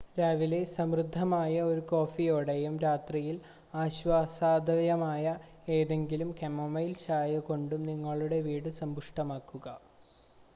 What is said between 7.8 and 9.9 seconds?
നിങ്ങളുടെ വീട് സമ്പുഷ്ടമാക്കുക